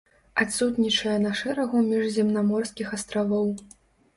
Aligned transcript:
Адсутнічае 0.43 1.13
на 1.25 1.33
шэрагу 1.41 1.77
міжземнаморскіх 1.91 2.87
астравоў. 2.99 3.53